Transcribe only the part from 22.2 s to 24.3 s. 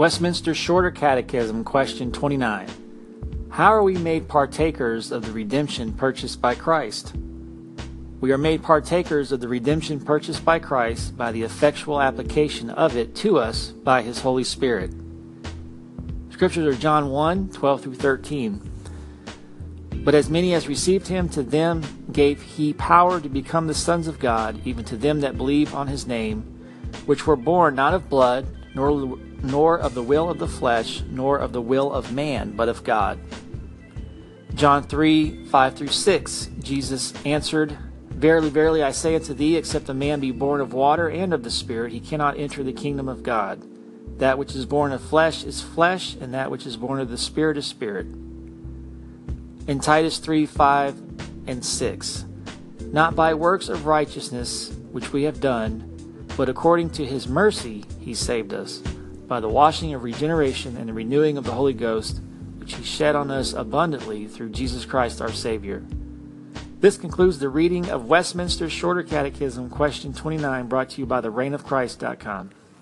he power to become the sons of